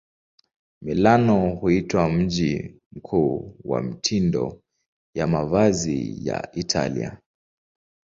[0.81, 4.61] Milano huitwa mji mkuu wa mitindo
[5.15, 7.17] ya mavazi ya Italia.